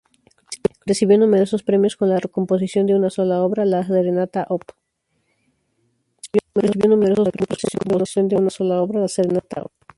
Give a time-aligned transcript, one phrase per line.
[0.83, 4.63] Recibió numerosos premios con la composición de una sola obra, la "Serenata" op.